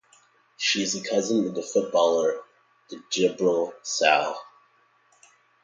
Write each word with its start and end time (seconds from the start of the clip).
She 0.57 0.81
is 0.81 0.93
the 0.93 1.07
cousin 1.07 1.45
of 1.47 1.53
the 1.53 1.61
footballer 1.61 2.41
Djibril 2.91 3.75
Sow. 3.83 4.35